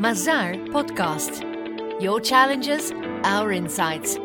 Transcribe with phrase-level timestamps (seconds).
[0.00, 1.42] Mazar Podcast.
[1.98, 2.90] Your challenges,
[3.22, 4.18] our insights.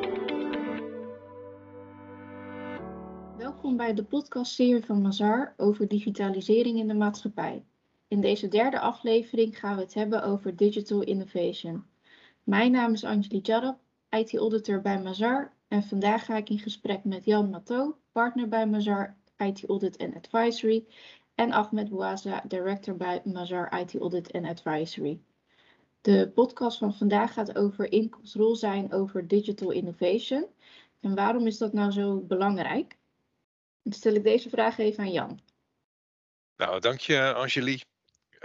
[3.37, 7.63] Welkom bij de podcastserie van Mazar over digitalisering in de maatschappij.
[8.07, 11.85] In deze derde aflevering gaan we het hebben over digital innovation.
[12.43, 13.77] Mijn naam is Anjali Jarab,
[14.09, 19.15] IT-auditor bij Mazar en vandaag ga ik in gesprek met Jan Matto, partner bij Mazar
[19.37, 20.85] IT Audit and Advisory
[21.33, 25.19] en Ahmed Bouaza, director bij Mazar IT Audit and Advisory.
[26.05, 28.13] De podcast van vandaag gaat over in
[28.53, 30.47] zijn over digital innovation.
[31.01, 32.97] En waarom is dat nou zo belangrijk?
[33.83, 35.39] Dan stel ik deze vraag even aan Jan.
[36.57, 37.85] Nou, dank je Angelique.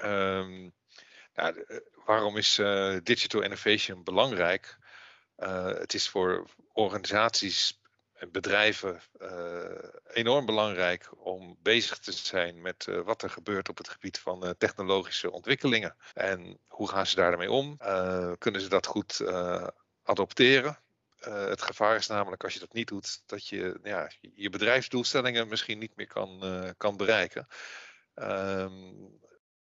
[0.05, 0.73] Um,
[1.35, 1.65] nou,
[2.05, 4.79] waarom is uh, digital innovation belangrijk?
[5.39, 7.80] Uh, het is voor organisaties
[8.29, 9.29] bedrijven uh,
[10.13, 14.45] enorm belangrijk om bezig te zijn met uh, wat er gebeurt op het gebied van
[14.45, 15.97] uh, technologische ontwikkelingen.
[16.15, 17.77] En hoe gaan ze daarmee om?
[18.39, 19.25] kunnen ze dat goed
[20.03, 20.79] adopteren?
[21.21, 25.79] het gevaar is namelijk als je dat niet doet, dat je ja, je bedrijfsdoelstellingen misschien
[25.79, 26.43] niet meer kan,
[26.77, 27.47] kan bereiken.
[28.15, 29.19] Um,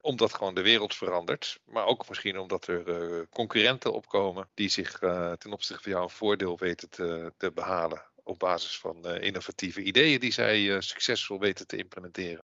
[0.01, 1.59] omdat gewoon de wereld verandert.
[1.65, 4.99] Maar ook misschien omdat er concurrenten opkomen die zich
[5.37, 9.81] ten opzichte van jou een voordeel weten te, te behalen op basis van uh, innovatieve
[9.81, 12.43] ideeën die zij uh, succesvol weten te implementeren.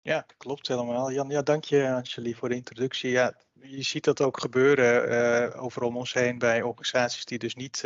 [0.00, 1.12] Ja, klopt helemaal.
[1.12, 3.10] Jan, ja, dank je Angelie voor de introductie.
[3.10, 5.08] Ja, je ziet dat ook gebeuren
[5.54, 7.84] uh, overal om ons heen bij organisaties die dus niet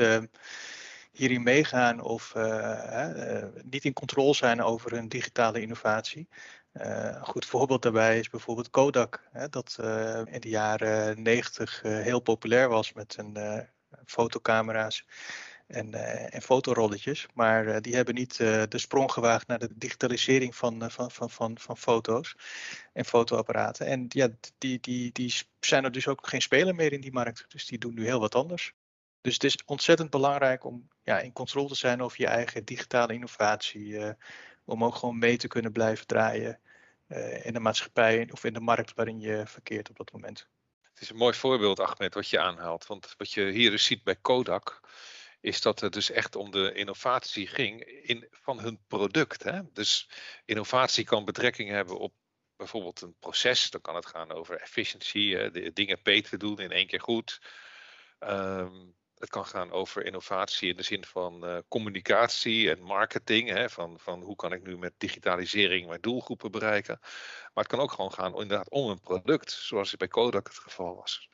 [1.12, 2.34] hierin meegaan of
[3.62, 6.28] niet in controle zijn over hun digitale innovatie.
[6.72, 9.76] een goed voorbeeld daarbij is bijvoorbeeld Kodak, hè, dat
[10.24, 13.66] in de jaren 90 heel populair was met een
[14.04, 15.04] fotocamera's
[15.66, 17.26] en, uh, en fotorolletjes.
[17.34, 21.30] Maar uh, die hebben niet uh, de sprong gewaagd naar de digitalisering van, van, van,
[21.30, 22.34] van, van foto's
[22.92, 23.86] en fotoapparaten.
[23.86, 24.28] En ja,
[24.58, 27.44] die, die, die zijn er dus ook geen speler meer in die markt.
[27.48, 28.72] Dus die doen nu heel wat anders.
[29.20, 33.12] Dus het is ontzettend belangrijk om ja, in controle te zijn over je eigen digitale
[33.12, 34.14] innovatie.
[34.64, 36.60] om ook gewoon mee te kunnen blijven draaien
[37.42, 40.48] in de maatschappij of in de markt waarin je verkeert op dat moment.
[40.96, 42.86] Het is een mooi voorbeeld, Ahmed, wat je aanhaalt.
[42.86, 44.80] Want wat je hier dus ziet bij Kodak,
[45.46, 49.42] is dat het dus echt om de innovatie ging in, van hun product.
[49.42, 49.60] Hè?
[49.72, 50.08] Dus
[50.44, 52.14] innovatie kan betrekking hebben op
[52.56, 53.70] bijvoorbeeld een proces.
[53.70, 57.40] Dan kan het gaan over efficiëntie, dingen beter doen in één keer goed.
[58.20, 63.48] Um, het kan gaan over innovatie in de zin van uh, communicatie en marketing.
[63.48, 66.98] Hè, van, van hoe kan ik nu met digitalisering mijn doelgroepen bereiken.
[67.00, 70.94] Maar het kan ook gewoon gaan inderdaad om een product, zoals bij Kodak het geval
[70.94, 71.28] was.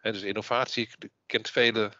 [0.00, 0.90] Dus innovatie
[1.26, 1.92] kent vele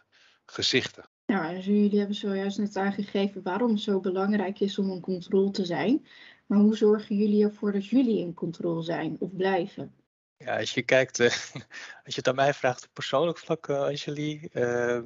[0.45, 1.09] gezichten.
[1.27, 5.51] Ja, dus jullie hebben zojuist net aangegeven waarom het zo belangrijk is om in controle
[5.51, 6.05] te zijn.
[6.45, 9.93] Maar hoe zorgen jullie ervoor dat jullie in controle zijn of blijven?
[10.37, 11.25] Ja, als je kijkt, uh,
[12.05, 14.49] als je het aan mij vraagt op persoonlijk vlak, uh, Angelie.
[14.53, 15.01] Uh,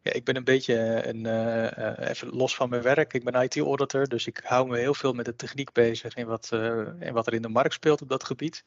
[0.00, 3.12] ja, ik ben een beetje een, uh, even los van mijn werk.
[3.12, 6.52] Ik ben IT-auditor, dus ik hou me heel veel met de techniek bezig en wat,
[6.98, 8.64] en wat er in de markt speelt op dat gebied.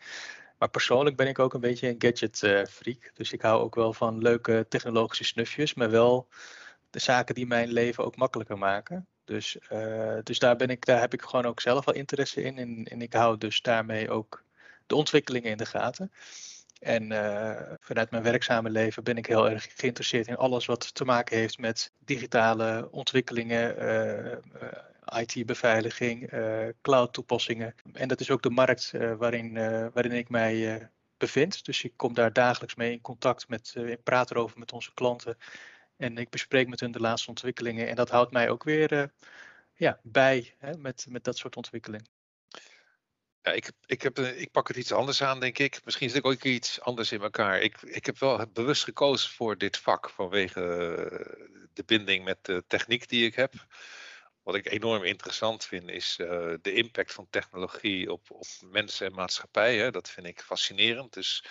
[0.58, 3.12] Maar persoonlijk ben ik ook een beetje een gadget freak.
[3.14, 6.28] Dus ik hou ook wel van leuke technologische snufjes, maar wel
[6.90, 9.08] de zaken die mijn leven ook makkelijker maken.
[9.26, 12.58] Dus, uh, dus daar, ben ik, daar heb ik gewoon ook zelf wel interesse in.
[12.58, 14.44] En, en ik hou dus daarmee ook
[14.88, 16.12] de ontwikkelingen in de gaten.
[16.80, 21.06] En uh, vanuit mijn werkzame leven ben ik heel erg geïnteresseerd in alles wat te
[21.06, 23.76] maken heeft met digitale ontwikkelingen,
[25.06, 26.32] IT-beveiliging,
[26.82, 27.76] cloud-toepassingen.
[27.94, 29.54] En dat is ook de markt waarin,
[29.92, 31.66] waarin ik mij bevind.
[31.66, 35.38] Dus ik kom daar dagelijks mee in contact met, ik praat erover met onze klanten.
[35.98, 37.88] En ik bespreek met hun de laatste ontwikkelingen.
[37.88, 39.12] En dat houdt mij ook weer
[39.74, 42.06] ja, bij hè, met, met dat soort ontwikkelingen.
[43.46, 45.82] Ja, ik, ik, heb, eh, ik pak het iets anders aan, denk ik.
[45.84, 47.62] Misschien zit ik ook iets anders in elkaar.
[47.62, 52.64] Ik, ik heb wel bewust gekozen voor dit vak vanwege eh, de binding met de
[52.68, 53.54] techniek die ik heb.
[54.46, 59.14] Wat ik enorm interessant vind, is uh, de impact van technologie op, op mensen en
[59.14, 59.78] maatschappij.
[59.78, 59.92] Hè.
[59.92, 61.14] Dat vind ik fascinerend.
[61.14, 61.46] Dus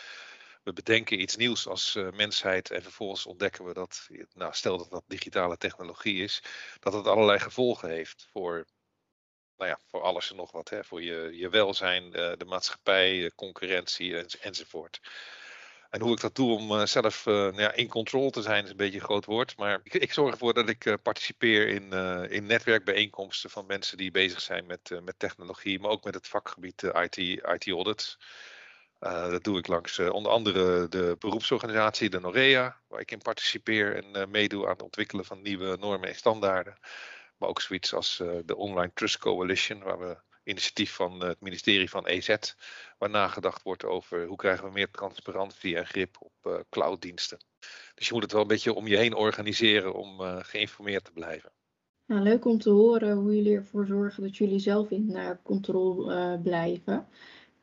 [0.62, 4.91] we bedenken iets nieuws als uh, mensheid en vervolgens ontdekken we dat, nou, stel dat
[4.91, 6.43] dat digitale technologie is,
[6.81, 8.67] dat het allerlei gevolgen heeft voor,
[9.56, 10.69] nou ja, voor alles en nog wat.
[10.69, 15.00] Hè, voor je, je welzijn, uh, de maatschappij, concurrentie en, enzovoort.
[15.94, 18.70] En hoe ik dat doe om uh, zelf nou ja, in controle te zijn, is
[18.70, 19.56] een beetje een groot woord.
[19.56, 21.93] Maar ik, ik zorg ervoor dat ik participeer in,
[22.31, 26.82] in netwerkbijeenkomsten van mensen die bezig zijn met, met technologie, maar ook met het vakgebied
[26.82, 28.19] IT, IT audits.
[28.99, 34.17] Dat doe ik langs onder andere de beroepsorganisatie, de NOREA, waar ik in participeer en
[34.17, 36.79] uh, meedoe aan het ontwikkelen van nieuwe normen en standaarden.
[37.37, 42.06] Maar ook zoiets als de Online Trust Coalition, waar we initiatief van het ministerie van
[42.06, 42.37] EZ,
[42.99, 47.38] waar nagedacht wordt over hoe krijgen we meer transparantie en grip op clouddiensten.
[47.94, 51.52] Dus je moet het wel een beetje om je heen organiseren om geïnformeerd te blijven.
[52.06, 57.08] Nou, leuk om te horen hoe jullie ervoor zorgen dat jullie zelf in controle blijven.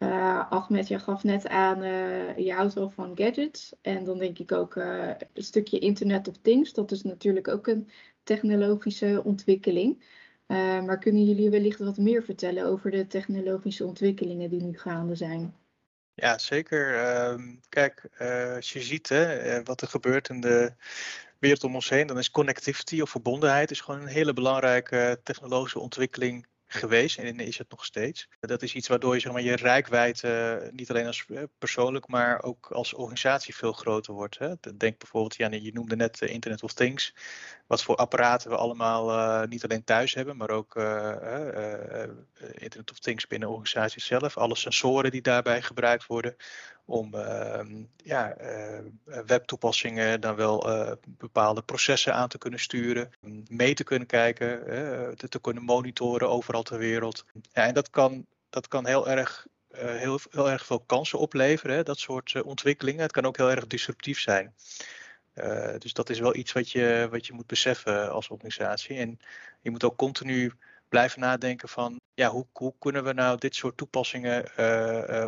[0.04, 3.74] Uh, Ahmed, je gaf net aan, uh, je houdt wel van gadgets.
[3.82, 6.74] En dan denk ik ook uh, een stukje Internet of Things.
[6.74, 7.90] Dat is natuurlijk ook een
[8.24, 10.04] technologische ontwikkeling.
[10.48, 15.56] Maar kunnen jullie wellicht wat meer vertellen over de technologische ontwikkelingen die nu gaande zijn?
[16.14, 16.96] Ja, zeker.
[16.96, 18.10] Ehm, kijk,
[18.56, 20.74] als je ziet hè, wat er gebeurt in de
[21.40, 25.80] wereld om ons heen, dan is connectivity of verbondenheid is gewoon een hele belangrijke technologische
[25.80, 28.28] ontwikkeling geweest en is het nog steeds.
[28.40, 32.08] Dat is iets waardoor je zeg maar, je rijkwijde uh, niet alleen als uh, persoonlijk,
[32.08, 34.38] maar ook als organisatie veel groter wordt.
[34.38, 34.54] Hè.
[34.78, 37.14] Denk bijvoorbeeld, ja, je noemde net uh, Internet of Things,
[37.68, 40.76] wat voor apparaten we allemaal eh, niet alleen thuis hebben, maar ook
[42.54, 44.38] Internet of Things binnen organisaties zelf.
[44.38, 46.36] Alle sensoren die daarbij gebruikt worden
[46.92, 48.36] om ehm, ja,
[49.26, 50.68] webtoepassingen dan wel
[51.04, 53.12] bepaalde processen aan te kunnen sturen,
[53.50, 54.64] mee te kunnen kijken,
[55.16, 57.26] te, te kunnen monitoren overal ter wereld.
[57.54, 61.84] Ja, en dat kan, dat kan heel erg heel, heel erg veel kansen opleveren, hè,
[61.84, 63.02] dat soort ontwikkelingen.
[63.02, 64.54] Het kan ook heel erg disruptief zijn.
[65.78, 68.98] Dus dat is wel iets wat je, wat je moet beseffen als organisatie.
[68.98, 69.20] En
[69.62, 70.54] je moet ook continu
[70.92, 74.44] blijven nadenken van, ja, hoe, hoe kunnen we nou dit soort toepassingen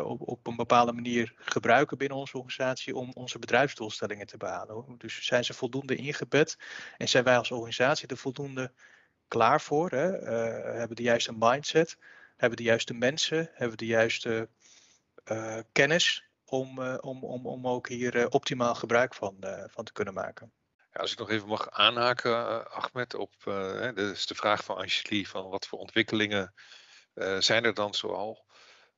[0.06, 4.96] op, op een bepaalde manier gebruiken binnen onze organisatie om onze bedrijfsdoelstellingen te behalen.
[4.98, 6.58] Dus zijn ze voldoende ingebed
[6.98, 8.72] en zijn wij als organisatie er voldoende
[9.28, 9.90] klaar voor?
[9.90, 10.22] Hè?
[10.22, 11.98] Uh, hebben de juiste mindset?
[12.38, 13.50] Hebben de juiste mensen?
[13.54, 14.50] Hebben de juiste
[15.72, 19.36] kennis om, om, om, om ook hier optimaal gebruik van,
[19.68, 20.52] van te kunnen maken?
[20.94, 23.34] Als ik nog even mag aanhaken, Ahmed, op
[23.96, 26.54] dus de vraag van Angelique van wat voor ontwikkelingen
[27.40, 28.46] zijn er dan zoal?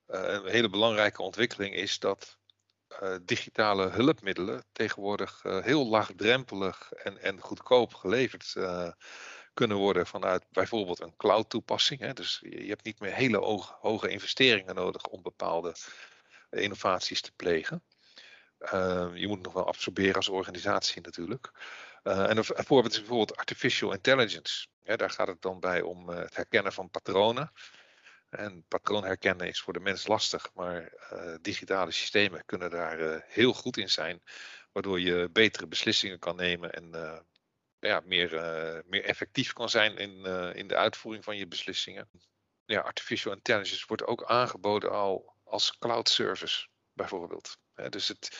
[0.06, 2.38] een hele belangrijke ontwikkeling is dat
[3.22, 8.54] digitale hulpmiddelen tegenwoordig heel laagdrempelig en, en goedkoop geleverd
[9.54, 12.12] kunnen worden vanuit bijvoorbeeld een cloud toepassing.
[12.12, 15.74] Dus je hebt niet meer hele hoge investeringen nodig om bepaalde
[16.50, 17.82] innovaties te plegen.
[18.60, 21.50] Uh, je moet nog wel absorberen als organisatie natuurlijk.
[22.04, 24.66] Uh, en een voorbeeld is bijvoorbeeld artificial intelligence.
[24.82, 27.52] Daar gaat het dan bij om uh, het herkennen van patronen.
[28.28, 30.92] En patroon herkennen is voor de mens lastig, maar
[31.40, 34.22] digitale systemen kunnen daar heel goed in zijn,
[34.72, 36.90] waardoor je betere beslissingen kan nemen en
[37.78, 38.30] ja, meer,
[38.86, 40.24] meer effectief kan zijn in,
[40.54, 42.08] in de uitvoering van je beslissingen.
[42.64, 47.58] Ja, artificial intelligence wordt ook aangeboden al als cloud service, bijvoorbeeld.
[47.88, 48.38] Dus het,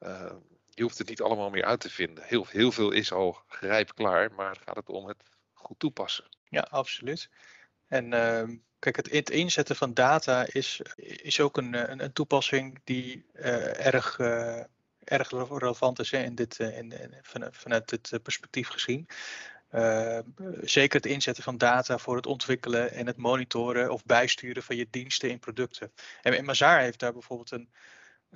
[0.00, 0.32] uh,
[0.70, 2.24] je hoeft het niet allemaal meer uit te vinden.
[2.24, 6.24] Heel, heel veel is al grijp klaar, maar gaat het om het goed toepassen.
[6.48, 7.30] Ja, absoluut.
[7.86, 13.26] En ehm, kijk, het, inzetten van data is, is ook een, een, een toepassing die
[13.32, 14.18] erg
[15.06, 16.94] erg relevant is in dit, eh, in,
[17.50, 19.08] vanuit dit eh, perspectief gezien.
[20.62, 24.86] Zeker het inzetten van data voor het ontwikkelen en het monitoren of bijsturen van je
[24.90, 25.92] diensten in producten.
[26.22, 27.68] En, en heeft daar bijvoorbeeld een,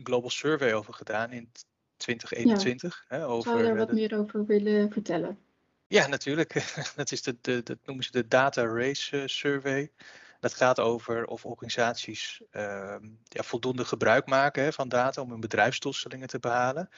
[0.00, 1.50] een global survey over gedaan in
[1.96, 3.04] 2021.
[3.08, 3.16] Ja.
[3.16, 5.38] Hè, over, Zou je daar wat meer over willen vertellen?
[5.86, 6.52] Ja, natuurlijk.
[6.96, 9.92] dat, is de, de, dat noemen ze de Data Race Survey.
[10.40, 15.40] Dat gaat over of organisaties ehm, ja, voldoende gebruik maken hè, van data om hun
[15.40, 16.88] bedrijfsdoelstellingen te behalen.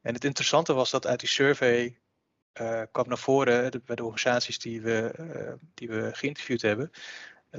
[0.00, 1.98] En het interessante was dat uit die survey
[2.60, 6.90] uh, kwam naar voren bij de organisaties die we, uh, die we geïnterviewd hebben,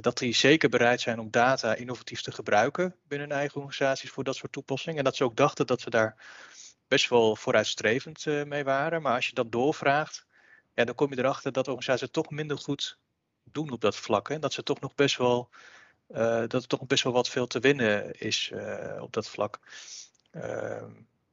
[0.00, 4.24] dat die zeker bereid zijn om data innovatief te gebruiken binnen hun eigen organisaties voor
[4.24, 4.98] dat soort toepassingen.
[4.98, 6.16] En dat ze ook dachten dat ze daar
[6.88, 9.02] best wel vooruitstrevend uh, mee waren.
[9.02, 10.26] Maar als je dat doorvraagt,
[10.74, 12.98] ja, dan kom je erachter dat organisaties toch minder goed
[13.44, 14.28] doen op dat vlak.
[14.28, 15.50] En dat ze toch nog best wel
[16.08, 19.60] uh, dat er toch best wel wat veel te winnen is uh, op dat vlak.
[20.32, 20.42] Uh,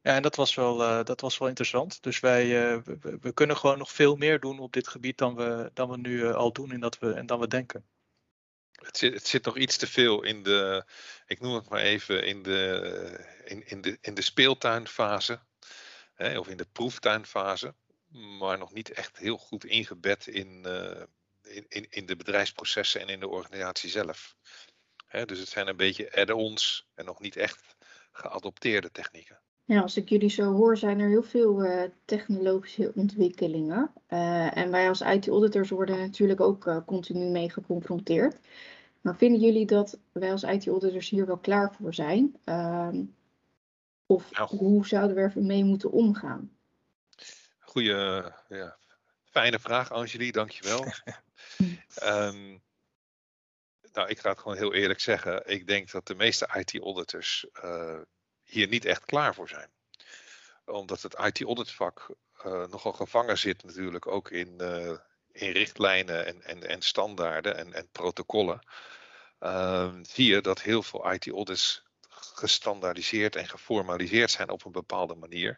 [0.01, 2.03] ja, en dat was wel, dat was wel interessant.
[2.03, 2.47] Dus wij
[3.21, 6.33] we, kunnen gewoon nog veel meer doen op dit gebied dan we, dan we nu
[6.33, 7.85] al doen en, dat we, en dan we denken.
[8.81, 10.85] Het zit, het zit nog iets te veel in de,
[11.25, 15.39] ik noem het maar even, in de, in, in de, in de speeltuinfase.
[16.13, 17.75] Hè, of in de proeftuinfase.
[18.39, 20.65] Maar nog niet echt heel goed ingebed in,
[21.41, 24.35] in, in, in de bedrijfsprocessen en in de organisatie zelf.
[25.25, 27.75] dus het zijn een beetje add-ons en nog niet echt
[28.11, 29.41] geadopteerde technieken.
[29.65, 33.91] Ja, als ik jullie zo hoor, zijn er heel veel uh, technologische ontwikkelingen.
[34.09, 38.39] Uh, en wij als IT-auditors worden natuurlijk ook uh, continu mee geconfronteerd.
[39.01, 42.35] Maar vinden jullie dat wij als IT-auditors hier wel klaar voor zijn?
[42.43, 43.03] Ehm,
[44.05, 44.57] of nou.
[44.57, 46.51] hoe zouden we er mee moeten omgaan?
[47.59, 48.77] Goeie, ja,
[49.23, 50.85] fijne vraag, Angelie, dankjewel.
[52.03, 52.61] um,
[53.93, 55.49] Nou, ik ga het gewoon heel eerlijk zeggen.
[55.49, 57.47] Ik denk dat de meeste IT-auditors
[58.51, 59.69] hier niet echt klaar voor zijn.
[60.65, 62.09] Omdat het IT-auditvak
[62.43, 64.61] nogal gevangen zit natuurlijk ook in,
[65.31, 68.61] in richtlijnen en, en, en standaarden en, en protocollen.
[69.39, 71.83] Ehm, zie je dat heel veel IT-audits
[72.33, 75.57] gestandaardiseerd en geformaliseerd zijn op een bepaalde manier.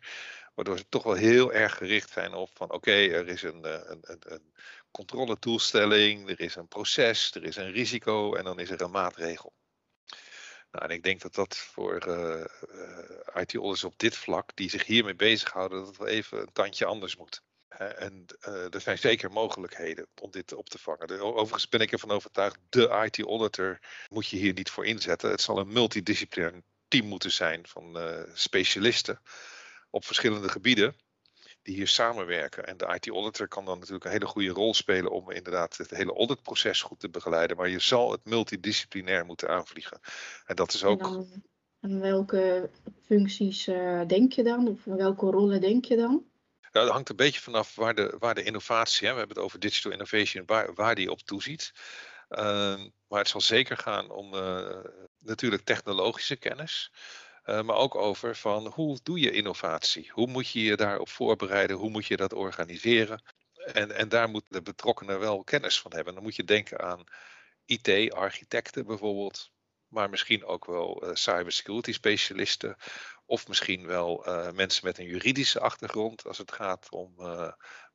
[0.54, 3.80] Waardoor ze toch wel heel erg gericht zijn op van oké, er is een, eh,
[3.84, 4.54] een, een, een
[4.92, 9.54] controletoelstelling, er is een proces, er is een risico en dan is er een maatregel.
[10.74, 14.86] Nou, en ik denk dat dat voor uh, uh, IT-auditors op dit vlak, die zich
[14.86, 17.42] hiermee bezighouden, dat het wel even een tandje anders moet.
[17.78, 21.20] En uh, er zijn zeker mogelijkheden om dit op te vangen.
[21.20, 25.30] Overigens ben ik ervan overtuigd, de IT-auditor moet je hier niet voor inzetten.
[25.30, 27.98] Het zal een multidisciplinair team moeten zijn van
[28.34, 29.22] specialisten
[29.90, 30.96] op verschillende gebieden
[31.64, 32.66] die hier samenwerken.
[32.68, 36.14] En de IT-auditor kan dan natuurlijk een hele goede rol spelen om inderdaad het hele
[36.14, 37.58] auditproces goed te begeleiden.
[37.58, 40.00] Maar je zal het multidisciplinair moeten aanvliegen.
[40.46, 41.26] En dat is ook.
[41.80, 42.70] En, welke
[43.06, 44.68] functies uh, denk je dan?
[44.68, 46.26] Of welke rollen denk je dan?
[46.60, 49.46] Ja, dat hangt een beetje vanaf waar de, waar de innovatie, hè, we hebben het
[49.46, 51.74] over digital innovation, waar, waar die op toeziet.
[52.30, 52.40] Uh,
[53.08, 54.84] maar het zal zeker gaan om uh,
[55.20, 56.92] natuurlijk technologische kennis.
[57.46, 60.12] Uh, maar ook over van hoe doe je innovatie?
[60.14, 61.78] Hoe moet je je daarop voorbereiden?
[61.78, 63.24] Hoe moet je dat organiseren?
[63.54, 66.14] En, en daar moeten de betrokkenen wel kennis van hebben.
[66.14, 67.04] Dan moet je denken aan
[67.66, 69.52] IT-architecten bijvoorbeeld,
[69.88, 72.76] maar misschien ook wel uh, cybersecurity specialisten
[73.26, 77.16] of misschien wel uh, mensen met een juridische achtergrond als het gaat om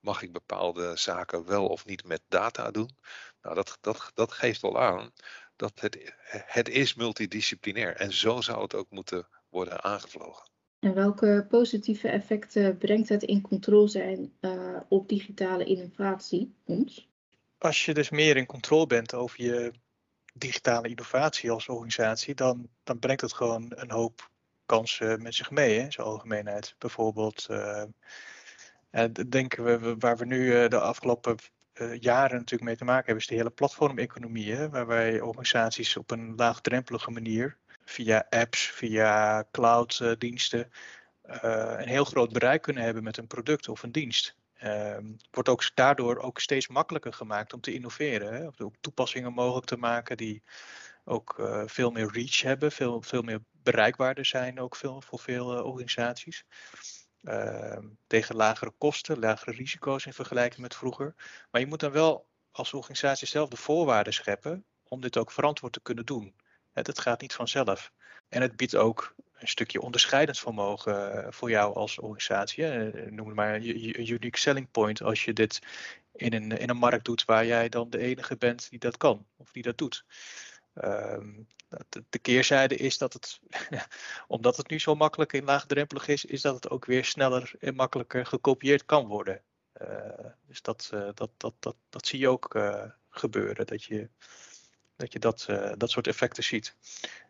[0.00, 2.98] mag ik bepaalde zaken wel of niet met data doen.
[3.42, 5.12] Nou, dat, dat, dat geeft wel aan
[5.56, 6.14] dat het,
[6.46, 9.28] het is multidisciplinair en zo zou het ook moeten
[9.58, 10.50] worden aangevlogen.
[10.78, 17.08] En welke positieve effecten brengt het in controle zijn uh, op digitale innovatie ons?
[17.58, 19.72] Als je dus meer in controle bent over je
[20.34, 24.30] digitale innovatie als organisatie, dan, dan brengt het gewoon een hoop
[24.66, 26.74] kansen met zich mee, in zijn algemeenheid.
[26.78, 27.84] Bijvoorbeeld, uh,
[29.28, 31.36] denken we, waar we nu uh, de afgelopen
[31.74, 36.34] uh, jaren natuurlijk mee te maken hebben, is de hele platformeconomie, waarbij organisaties op een
[36.36, 40.70] laagdrempelige manier, via apps, via clouddiensten,
[41.22, 44.36] een heel groot bereik kunnen hebben met een product of een dienst.
[44.62, 44.96] Uh,
[45.30, 48.32] wordt ook daardoor ook steeds makkelijker gemaakt om te innoveren.
[48.34, 48.46] Hè?
[48.46, 50.42] Of ook toepassingen mogelijk te maken die
[51.04, 55.64] ook uh, veel meer reach hebben, veel, veel meer bereikbaarder zijn ook veel, voor veel
[55.64, 56.44] organisaties.
[57.22, 61.14] Uh, tegen lagere kosten, lagere risico's in vergelijking met vroeger.
[61.50, 65.72] Maar je moet dan wel als organisatie zelf de voorwaarden scheppen om dit ook verantwoord
[65.72, 66.34] te kunnen doen.
[66.86, 67.92] Het gaat niet vanzelf.
[68.28, 72.66] En het biedt ook een stukje onderscheidend vermogen eh, voor jou als organisatie.
[73.10, 75.58] Noem het maar een unique selling point als je dit
[76.12, 79.26] in een, in een markt doet waar jij dan de enige bent die dat kan
[79.36, 80.04] of die dat doet.
[80.74, 81.46] Um,
[82.08, 83.40] de keerzijde is dat het,
[84.26, 87.74] omdat het nu zo makkelijk en laagdrempelig is, is dat het ook weer sneller en
[87.74, 89.42] makkelijker gekopieerd kan worden.
[89.82, 92.60] Uh, dus dat, dat, dat, dat, dat zie je ook
[93.10, 94.08] gebeuren, dat je
[94.98, 96.74] dat, je dat, dat soort effecten ziet.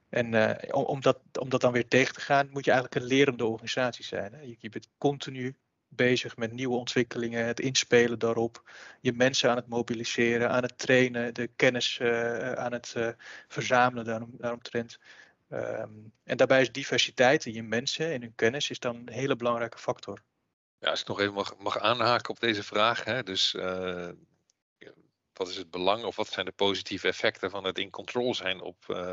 [0.08, 0.34] En
[0.74, 3.46] om, om, dat, om dat dan weer tegen te gaan, moet je eigenlijk een lerende
[3.46, 4.32] organisatie zijn.
[4.32, 4.40] Hè?
[4.40, 5.56] Je, je bent continu
[5.88, 8.70] bezig met nieuwe ontwikkelingen, het inspelen daarop,
[9.00, 12.94] je mensen aan het mobiliseren, aan het trainen, de kennis uh, aan het
[13.48, 14.98] verzamelen daarom, daaromtrent.
[15.52, 19.36] Um, en daarbij is diversiteit in je mensen en hun kennis is dan een hele
[19.36, 20.22] belangrijke factor.
[20.78, 23.04] Ja, als ik nog even mag, mag aanhaken op deze vraag.
[23.04, 23.54] Hè, dus
[25.38, 28.60] wat is het belang of wat zijn de positieve effecten van het in control zijn
[28.60, 29.06] op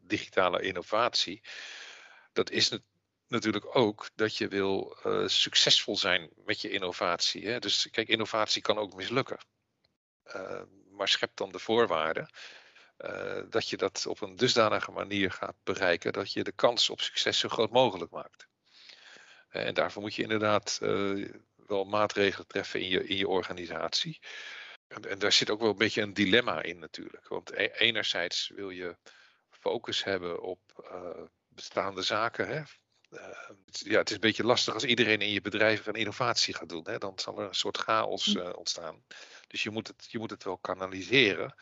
[0.00, 1.42] digitale innovatie?
[2.32, 2.82] Dat is het
[3.28, 7.48] natuurlijk ook dat je wil uh, succesvol zijn met je innovatie.
[7.48, 7.58] Hè?
[7.58, 9.38] Dus kijk, innovatie kan ook mislukken.
[10.26, 12.30] Uh, maar schep dan de voorwaarden
[13.48, 17.38] dat je dat op een dusdanige manier gaat bereiken dat je de kans op succes
[17.38, 18.46] zo groot mogelijk maakt.
[19.48, 20.78] en daarvoor moet je inderdaad
[21.66, 24.20] wel maatregelen treffen in je, in je organisatie.
[24.88, 27.28] En, en, daar zit ook wel een beetje een dilemma in natuurlijk.
[27.28, 28.96] Want e enerzijds wil je
[29.50, 30.60] focus hebben op
[31.48, 32.48] bestaande zaken.
[32.48, 32.62] Hè?
[33.10, 33.20] uh,
[33.68, 36.84] ja, het is een beetje lastig als iedereen in je bedrijf een innovatie gaat doen.
[36.84, 36.98] Hè?
[36.98, 39.04] Dan zal er een soort chaos uh, ontstaan.
[39.46, 41.54] Dus je moet, het, je moet het wel kanaliseren.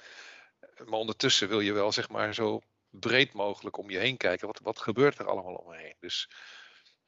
[0.84, 4.46] Maar ondertussen wil je wel zeg maar zo breed mogelijk om je heen kijken.
[4.46, 5.96] Wat, wat gebeurt er allemaal om me heen?
[5.98, 6.28] Dus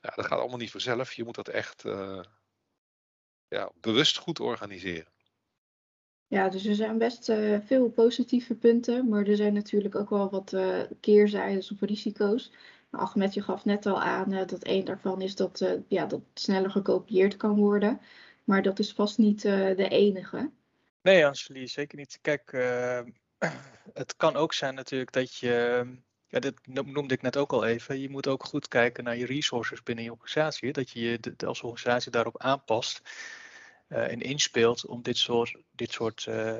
[0.00, 1.12] ja, dat gaat allemaal niet vanzelf.
[1.12, 1.82] Je moet dat echt
[3.48, 5.12] ja, bewust goed organiseren.
[6.28, 10.30] Ja, dus er zijn best uh, veel positieve punten, maar er zijn natuurlijk ook wel
[10.30, 12.52] wat uh, keerzijdes of risico's.
[12.90, 16.70] Ahmed, je gaf net al aan uh, dat één daarvan is dat, ja, dat sneller
[16.70, 18.00] gekopieerd kan worden.
[18.44, 20.50] Maar dat is vast niet de enige.
[21.02, 22.18] Nee, Angelie, zeker niet.
[22.22, 22.50] Kijk,
[23.94, 25.86] het kan ook zijn natuurlijk dat je,
[26.28, 29.26] ja, dit noemde ik net ook al even, je moet ook goed kijken naar je
[29.26, 30.72] resources binnen je organisatie.
[30.72, 33.00] Dat je je als organisatie daarop aanpast
[33.88, 36.54] en inspeelt om dit soort, dit soort uh,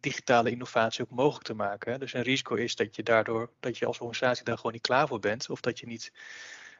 [0.00, 2.00] digitale innovatie ook mogelijk te maken.
[2.00, 5.08] Dus een risico is dat je daardoor, dat je als organisatie daar gewoon niet klaar
[5.08, 5.50] voor bent.
[5.50, 6.12] Of dat je niet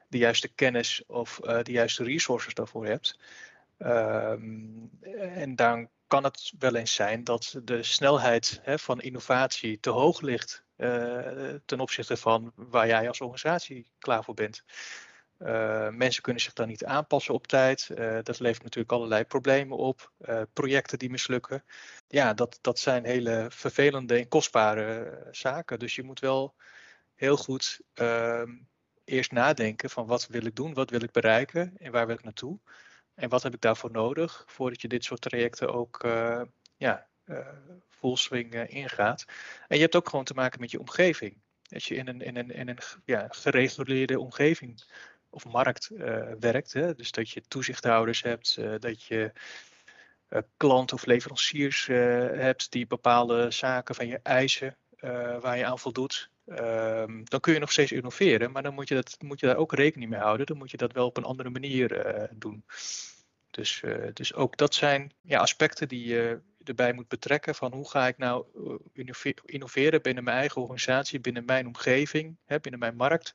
[0.09, 3.19] de juiste kennis of uh, de juiste resources daarvoor hebt.
[3.79, 9.91] Um, en dan kan het wel eens zijn dat de snelheid hè, van innovatie te
[9.91, 10.65] hoog ligt
[11.65, 14.65] ten opzichte van waar jij als organisatie klaar voor bent.
[15.43, 17.91] Uh, mensen kunnen zich dan niet aanpassen op tijd.
[17.91, 20.13] Uh, dat levert natuurlijk allerlei problemen op.
[20.21, 21.65] Uh, projecten die mislukken.
[22.09, 25.79] Ja, dat, dat zijn hele vervelende en kostbare zaken.
[25.79, 26.55] Dus je moet wel
[27.15, 28.57] heel goed ehm,
[29.05, 32.25] eerst nadenken van wat wil ik doen, wat wil ik bereiken en waar wil ik
[32.25, 32.59] naartoe.
[33.15, 36.07] En wat heb ik daarvoor nodig voordat je dit soort trajecten ook
[36.77, 37.09] ja,
[37.89, 39.25] full swing ingaat.
[39.69, 41.41] En je hebt ook gewoon te maken met je omgeving.
[41.73, 44.83] Als je in een, in een, in een ja, gereguleerde omgeving
[45.31, 46.73] of markt uh, werkt.
[46.73, 46.95] Hè?
[46.95, 49.33] Dus dat je toezichthouders hebt, uh, dat je
[50.29, 54.77] uh, klanten of leveranciers hebt die bepaalde zaken van je eisen
[55.41, 56.31] waar je aan voldoet.
[56.47, 59.57] Um, dan kun je nog steeds innoveren, maar dan moet je, dat, moet je daar
[59.57, 60.47] ook rekening mee houden.
[60.47, 62.65] Dan moet je dat wel op een andere manier doen.
[63.51, 63.83] Dus,
[64.13, 68.19] dus ook dat zijn ja, aspecten die je erbij moet betrekken van hoe ga ik
[68.19, 68.45] nou
[69.45, 73.35] innoveren binnen mijn eigen organisatie, binnen mijn omgeving, hè, binnen mijn markt.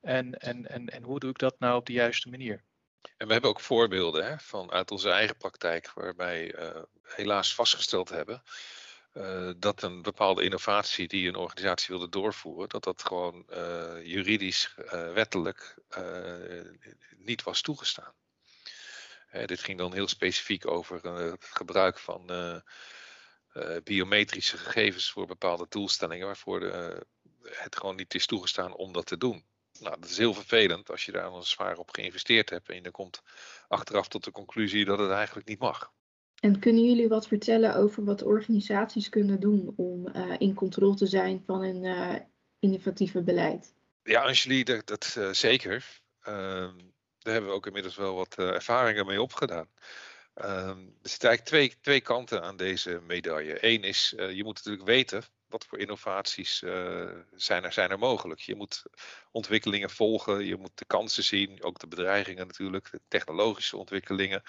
[0.00, 2.64] En, en, en, en hoe doe ik dat nou op de juiste manier?
[3.16, 8.08] En we hebben ook voorbeelden hè, van uit onze eigen praktijk, waarbij uh, helaas vastgesteld
[8.08, 8.42] hebben
[9.14, 14.74] uh, dat een bepaalde innovatie die een organisatie wilde doorvoeren, dat dat gewoon uh, juridisch,
[14.90, 15.78] wettelijk
[17.16, 18.14] niet was toegestaan.
[19.44, 22.30] dit ging dan heel specifiek over het gebruik van
[23.84, 26.60] biometrische gegevens voor bepaalde doelstellingen, waarvoor
[27.42, 29.44] het gewoon niet is toegestaan om dat te doen.
[29.80, 32.82] Nou, dat is heel vervelend als je daar dan zwaar op geïnvesteerd hebt en je
[32.82, 33.22] dan komt
[33.68, 35.92] achteraf tot de conclusie dat het eigenlijk niet mag.
[36.40, 41.06] En kunnen jullie wat vertellen over wat organisaties kunnen doen om uh, in controle te
[41.06, 42.14] zijn van een uh,
[42.58, 43.74] innovatieve beleid?
[44.02, 46.02] Ja, Angelie, dat, dat uh, zeker.
[46.20, 46.76] Ehm,
[47.18, 49.68] daar hebben we ook inmiddels wel wat ervaringen mee opgedaan.
[50.34, 53.58] Um, er zitten eigenlijk twee, twee kanten aan deze medaille.
[53.60, 58.40] Eén is, je moet natuurlijk weten wat voor innovaties uh, zijn, er, zijn er mogelijk?
[58.40, 58.82] Je moet
[59.30, 64.42] ontwikkelingen volgen, je moet de kansen zien, ook de bedreigingen natuurlijk, de technologische ontwikkelingen.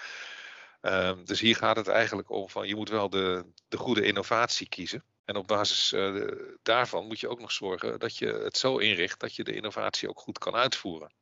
[0.82, 4.68] Um, dus hier gaat het eigenlijk om van je moet wel de, de goede innovatie
[4.68, 5.04] kiezen.
[5.24, 6.28] En op basis uh,
[6.62, 10.08] daarvan moet je ook nog zorgen dat je het zo inricht dat je de innovatie
[10.08, 11.12] ook goed kan uitvoeren.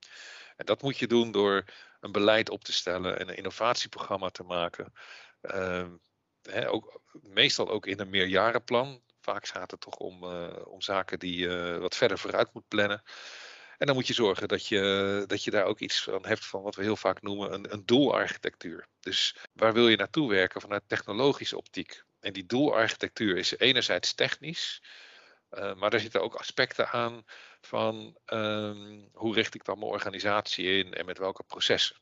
[0.57, 1.65] En dat moet je doen door
[2.01, 4.93] een beleid op te stellen en een innovatieprogramma te maken.
[5.43, 5.87] Uh,
[6.67, 9.03] ook, meestal ook in een meerjarenplan.
[9.21, 13.03] Vaak gaat het toch om, uh, om zaken die je wat verder vooruit moet plannen.
[13.79, 16.63] En dan moet je zorgen dat je, dat je daar ook iets van hebt van
[16.63, 18.87] wat we heel vaak noemen een, een doelarchitectuur.
[19.01, 22.03] Dus waar wil je naartoe werken vanuit technologische optiek?
[22.21, 24.83] En die doelarchitectuur is enerzijds technisch,
[25.51, 27.25] uh, maar er zitten ook aspecten aan
[27.61, 31.97] van um, hoe richt ik dan mijn organisatie in en met welke processen.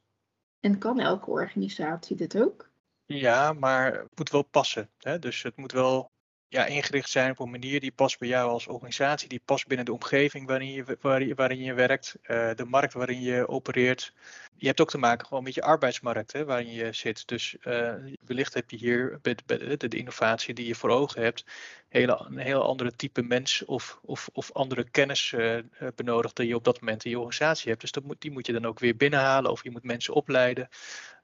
[0.61, 2.71] En kan elke organisatie dit ook?
[3.07, 4.91] Ja, maar het moet wel passen.
[4.99, 5.19] Hè?
[5.19, 6.11] Dus het moet wel
[6.49, 9.87] ja, ingericht zijn op een manier die past bij jou als organisatie, die past binnen
[9.87, 14.13] de omgeving waarin je, waarin je werkt, uh, de markt waarin je opereert.
[14.57, 17.29] Je hebt ook te maken gewoon met je arbeidsmarkt hè, waarin je zit.
[17.29, 17.95] Dus uh,
[18.27, 21.45] wellicht heb je hier de, innovatie die je voor ogen hebt,
[21.89, 25.59] hele, een heel andere type mens of, of, of andere kennis uh,
[25.95, 27.81] benodigd dan je op dat moment in je organisatie hebt.
[27.81, 30.69] Dus dat moet, die moet je dan ook weer binnenhalen of je moet mensen opleiden.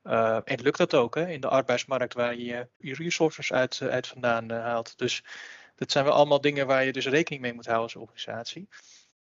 [0.04, 3.88] Uh, en lukt dat ook hè, in de arbeidsmarkt waar je je resources uit, eh,
[3.88, 4.98] uit vandaan uh, haalt.
[4.98, 5.24] Dus
[5.74, 8.68] dat zijn wel allemaal dingen waar je dus rekening mee moet houden als organisatie.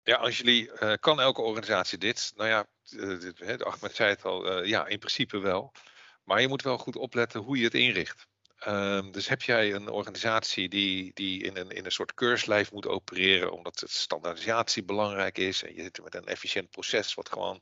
[0.03, 2.33] Ja, Angelie, uh, kan elke organisatie dit?
[2.35, 5.71] Nou ja, de Ahmed zei het al, ja, in principe wel.
[6.23, 8.27] Maar je moet wel goed opletten hoe je het inricht.
[8.67, 12.87] Uh, dus heb jij een organisatie die, die in, een, in een soort keurslijf moet
[12.87, 17.61] opereren, omdat het standaardisatie belangrijk is en je zit met een efficiënt proces wat gewoon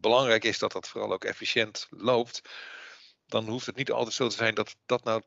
[0.00, 2.40] belangrijk is dat dat vooral ook efficiënt loopt,
[3.26, 5.22] dan hoeft het niet altijd zo te zijn dat dat nou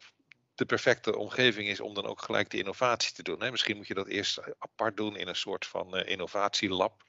[0.55, 3.41] de perfecte omgeving is om dan ook gelijk die innovatie te doen.
[3.41, 3.51] Hè.
[3.51, 7.03] Misschien moet je dat eerst apart doen in een soort van uh, innovatielab.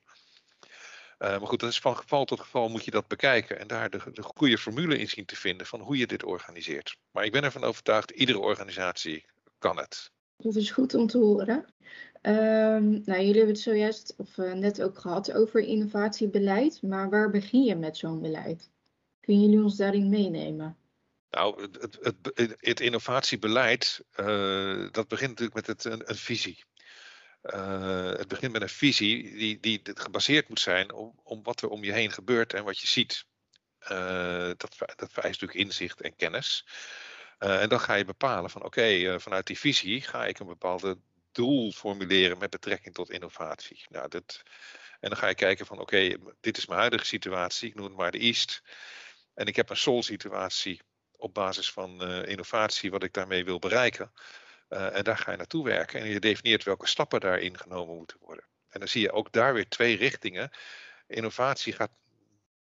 [1.18, 3.90] Uh, maar goed, dat is van geval tot geval moet je dat bekijken en daar
[3.90, 6.96] de, de goede formule in zien te vinden van hoe je dit organiseert.
[7.10, 9.24] Maar ik ben ervan overtuigd, iedere organisatie
[9.58, 10.10] kan het.
[10.36, 11.74] Dat is goed om te horen.
[12.26, 17.30] Um, nou, jullie hebben het zojuist of uh, net ook gehad over innovatiebeleid, maar waar
[17.30, 18.70] begin je met zo'n beleid?
[19.20, 20.76] Kunnen jullie ons daarin meenemen?
[21.30, 26.64] Nou, het, het, het innovatiebeleid, uh, dat begint natuurlijk met het, een, een, visie.
[27.42, 31.68] Uh, het begint met een visie die, die gebaseerd moet zijn op, om wat er
[31.68, 33.24] om je heen gebeurt en wat je ziet.
[34.56, 36.66] Dat, dat vereist natuurlijk inzicht en kennis.
[37.38, 40.98] En dan ga je bepalen van oké, vanuit die visie ga ik een bepaalde
[41.34, 43.84] doel formuleren met betrekking tot innovatie.
[43.88, 44.42] Nou, dit,
[45.00, 47.96] en dan ga je kijken van oké, dit is mijn huidige situatie, ik noem het
[47.96, 48.62] maar de East.
[49.34, 50.80] En ik heb een soul situatie
[51.16, 54.12] op basis van innovatie, wat ik daarmee wil bereiken.
[54.68, 58.16] Uh, en daar ga je naartoe werken en je definieert welke stappen daarin genomen moeten
[58.20, 58.44] worden.
[58.68, 60.50] En dan zie je ook daar weer twee richtingen.
[61.06, 61.92] Innovatie gaat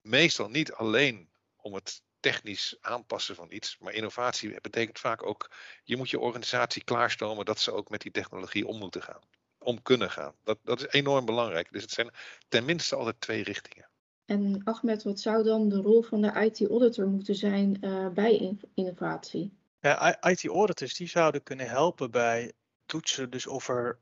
[0.00, 5.50] meestal niet alleen om het technisch aanpassen van iets, maar innovatie betekent vaak ook,
[5.84, 9.20] je moet je organisatie klaarstomen dat ze ook met die technologie om moeten gaan,
[9.58, 10.34] om kunnen gaan.
[10.44, 11.72] Dat, dat is enorm belangrijk.
[11.72, 12.10] Dus het zijn
[12.48, 13.88] tenminste altijd twee richtingen.
[14.24, 19.58] En Ahmed, wat zou dan de rol van de IT-auditor moeten zijn uh, bij innovatie?
[19.80, 22.52] Ja, IT-auditors die zouden kunnen helpen bij
[22.86, 23.98] toetsen, dus of er,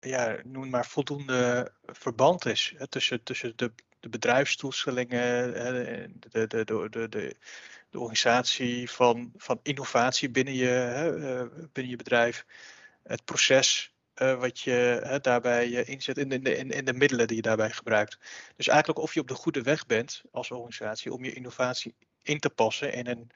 [0.00, 5.52] ja, noem maar voldoende verband is hè, tussen, tussen de, de bedrijfstoestellingen,
[6.30, 7.08] de, de, de,
[7.90, 12.44] de, organisatie van, van innovatie binnen je, eh, binnen je bedrijf,
[13.02, 17.70] het proces uh, wat je daarbij inzet in de, in, de middelen die je daarbij
[17.70, 18.18] gebruikt.
[18.56, 22.38] Dus eigenlijk of je op de goede weg bent als organisatie om je innovatie in
[22.38, 23.30] te passen in een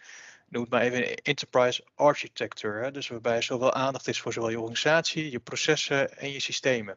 [0.53, 2.91] noem het maar even enterprise architecture.
[2.91, 6.97] Dus waarbij zowel aandacht is voor zowel je organisatie, je processen en je systemen.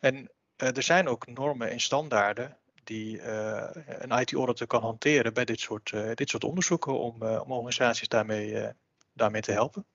[0.00, 2.56] En er zijn ook normen en standaarden
[2.86, 7.52] die uh, een IT-auditor kan hanteren bij dit soort, uh, dit soort onderzoeken om, om
[7.52, 8.72] organisaties daarmee,
[9.12, 9.86] daarmee te helpen.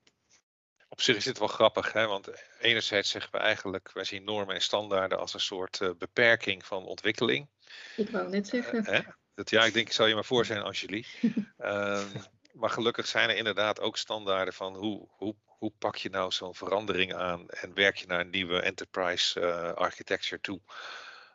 [0.88, 2.06] Op zich is dit wel grappig, hè?
[2.06, 2.28] want
[2.60, 7.48] enerzijds zeggen we eigenlijk, wij zien normen en standaarden als een soort beperking van ontwikkeling.
[7.96, 9.16] Ik wou net zeggen.
[9.34, 11.18] Dat, ja, ik denk, ik zal je maar voor zijn, Angelique.
[11.58, 12.10] um,
[12.52, 16.54] maar gelukkig zijn er inderdaad ook standaarden van hoe, hoe, hoe pak je nou zo'n
[16.54, 20.60] verandering aan en werk je naar een nieuwe enterprise uh, architecture toe.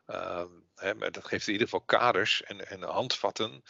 [0.07, 3.63] Um, hè, dat geeft in ieder geval kaders en, en handvatten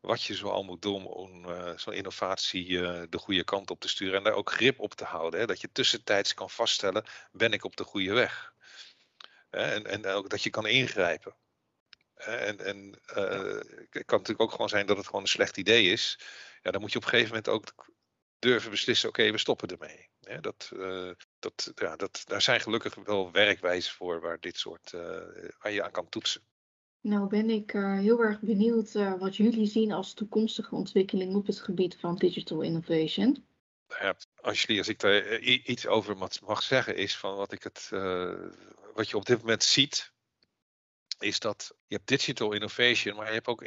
[0.00, 3.88] wat je zoal moet doen om uh, zo'n innovatie uh, de goede kant op te
[3.88, 5.40] sturen en daar ook grip op te houden.
[5.40, 8.54] Hè, dat je tussentijds kan vaststellen, ben ik op de goede weg?
[9.50, 11.34] En, en ook dat je kan ingrijpen.
[12.14, 15.90] En, en uh, het kan natuurlijk ook gewoon zijn dat het gewoon een slecht idee
[15.90, 16.18] is
[16.62, 17.74] ja, dan moet je op een gegeven moment ook
[18.42, 20.08] durven beslissen, oké, we stoppen ermee.
[20.40, 25.00] dat, uh, dat, ja, dat, daar zijn gelukkig wel werkwijzen voor waar dit soort, uh,
[25.58, 26.42] waar je aan kan toetsen.
[27.00, 31.60] Nou ben ik uh, heel erg benieuwd wat jullie zien als toekomstige ontwikkeling op het
[31.60, 33.44] gebied van digital innovation.
[34.00, 37.88] Ja, Angelique, als ik daar iets over mag zeggen, is van wat ik het,
[38.94, 40.12] wat je op dit moment ziet,
[41.18, 43.62] is dat je hebt digital innovation, maar je hebt ook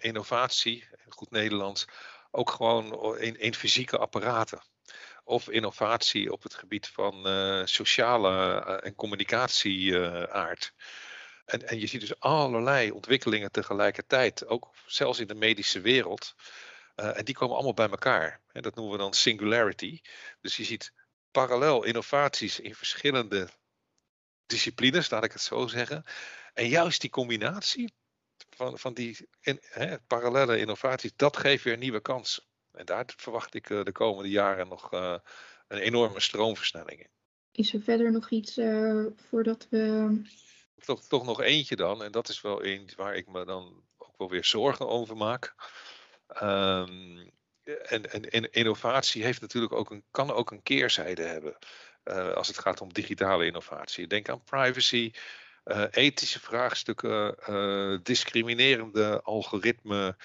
[0.00, 1.86] innovatie, goed Nederlands,
[2.32, 4.60] ook gewoon in, in fysieke apparaten.
[5.24, 10.74] Of innovatie op het gebied van uh, sociale uh, en communicatieaard.
[11.44, 16.34] En, en je ziet dus allerlei ontwikkelingen tegelijkertijd, ook zelfs in de medische wereld.
[16.94, 18.40] en die komen allemaal bij elkaar.
[18.52, 20.00] En dat noemen we dan singularity.
[20.40, 20.92] Dus je ziet
[21.30, 23.48] parallel innovaties in verschillende
[24.46, 26.04] disciplines, laat ik het zo zeggen.
[26.54, 27.94] En juist die combinatie,
[28.54, 32.42] van, van die in, hè, parallele innovaties, dat geeft weer nieuwe kansen.
[32.72, 35.16] En daar verwacht ik uh, de komende jaren nog uh,
[35.68, 37.10] een enorme stroomversnelling in.
[37.52, 40.22] Is er verder nog iets uh, voordat we.
[40.84, 44.18] Toch, toch nog eentje dan, en dat is wel een waar ik me dan ook
[44.18, 45.54] wel weer zorgen over maak.
[46.42, 47.30] Um,
[47.64, 51.56] en, en, innovatie heeft natuurlijk ook een, kan ook een keerzijde hebben.
[52.04, 54.06] Uh, als het gaat om digitale innovatie.
[54.06, 55.12] Denk aan privacy,
[55.90, 60.16] ethische vraagstukken, uh, discriminerende algoritmen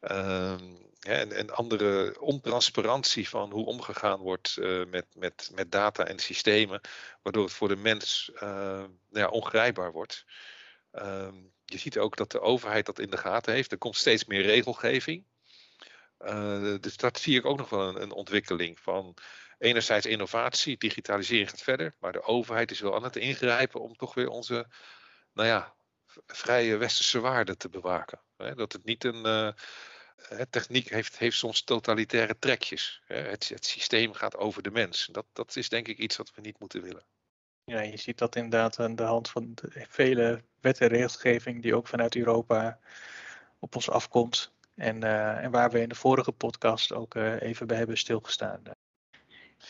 [0.00, 6.18] ehm, en, en, andere ontransparantie van hoe omgegaan wordt uh, met, met, met data en
[6.18, 6.80] systemen,
[7.22, 10.24] waardoor het voor de mens nou ja, ongrijpbaar wordt.
[10.90, 13.72] Ehm, je ziet ook dat de overheid dat in de gaten heeft.
[13.72, 15.24] Er komt steeds meer regelgeving.
[16.80, 19.16] dus dat zie ik ook nog wel een, een ontwikkeling van
[19.58, 24.14] enerzijds innovatie, digitalisering gaat verder, maar de overheid is wel aan het ingrijpen om toch
[24.14, 24.66] weer onze,
[25.32, 25.74] nou ja,
[26.26, 28.20] vrije westerse waarden te bewaken.
[28.36, 29.26] Dat het niet een.
[29.26, 29.48] Uh,
[30.50, 33.02] techniek heeft, heeft soms totalitaire trekjes.
[33.06, 35.08] Het, het systeem gaat over de mens.
[35.12, 37.04] Dat, dat is denk ik iets wat we niet moeten willen.
[37.64, 41.76] Ja, je ziet dat inderdaad aan de hand van de vele wet en regelgeving die
[41.76, 42.78] ook vanuit Europa
[43.58, 44.52] op ons afkomt.
[44.74, 48.62] En, uh, en waar we in de vorige podcast ook uh, even bij hebben stilgestaan.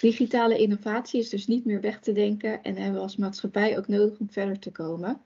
[0.00, 3.88] Digitale innovatie is dus niet meer weg te denken en hebben we als maatschappij ook
[3.88, 5.20] nodig om verder te komen.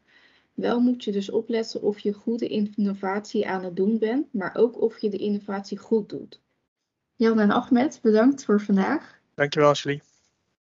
[0.55, 4.81] Wel moet je dus opletten of je goede innovatie aan het doen bent, maar ook
[4.81, 6.41] of je de innovatie goed doet.
[7.17, 9.19] Jan en Ahmed, bedankt voor vandaag.
[9.35, 10.03] Dankjewel, Angelie.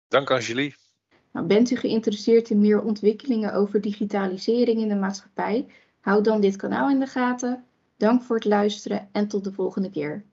[0.07, 0.75] Dank, Angelie.
[1.31, 5.67] Nou, bent u geïnteresseerd in meer ontwikkelingen over digitalisering in de maatschappij?
[5.99, 7.65] Houd dan dit kanaal in de gaten.
[7.97, 10.25] Dank voor het luisteren en tot de volgende keer.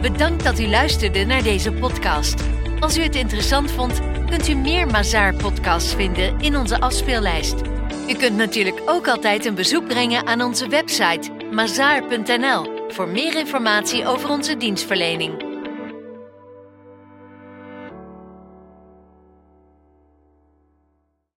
[0.00, 2.44] Bedankt dat u luisterde naar deze podcast.
[2.78, 7.54] Als u het interessant vond, kunt u meer Mazaar-podcasts vinden in onze afspeellijst.
[8.08, 14.06] U kunt natuurlijk ook altijd een bezoek brengen aan onze website mazaar.nl voor meer informatie
[14.06, 15.49] over onze dienstverlening.